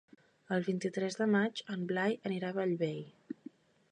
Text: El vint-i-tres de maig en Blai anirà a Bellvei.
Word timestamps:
El 0.55 0.63
vint-i-tres 0.67 1.17
de 1.19 1.27
maig 1.35 1.61
en 1.75 1.85
Blai 1.93 2.17
anirà 2.31 2.51
a 2.53 2.57
Bellvei. 2.59 2.99